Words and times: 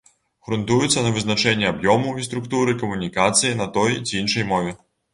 Грунтуецца 0.45 1.03
на 1.07 1.11
вызначэнні 1.17 1.69
аб'ёму 1.73 2.15
і 2.15 2.27
структуры 2.31 2.77
камунікацыі 2.83 3.55
на 3.63 3.73
той 3.81 3.91
ці 4.07 4.23
іншай 4.27 4.53
мове. 4.55 4.79